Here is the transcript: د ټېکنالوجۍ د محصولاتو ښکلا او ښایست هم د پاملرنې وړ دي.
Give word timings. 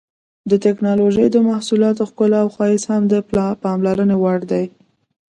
د 0.49 0.51
ټېکنالوجۍ 0.63 1.27
د 1.31 1.37
محصولاتو 1.49 2.03
ښکلا 2.09 2.39
او 2.43 2.49
ښایست 2.55 2.87
هم 2.91 3.03
د 3.11 3.13
پاملرنې 3.63 4.15
وړ 4.19 4.39
دي. 4.51 4.65